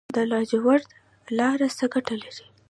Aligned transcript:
د 0.15 0.17
لاجوردو 0.31 0.89
لاره 1.37 1.67
څه 1.77 1.85
ګټه 1.93 2.15
لري؟ 2.23 2.45